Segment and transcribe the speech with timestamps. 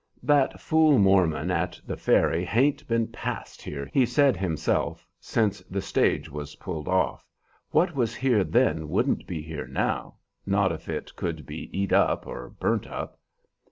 [0.23, 5.79] "That fool Mormon at the ferry hain't been past here, he said himself, since the
[5.79, 7.29] stage was pulled off.
[7.69, 12.25] What was here then wouldn't be here now not if it could be eat up
[12.25, 13.19] or burnt up."